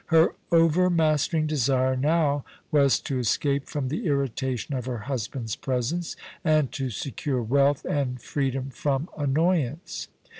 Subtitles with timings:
[0.07, 6.71] Her overmastering desire now was to escape from the irritation of her husband's presence, and
[6.71, 10.07] to secure wealth and freedom from annoy ance.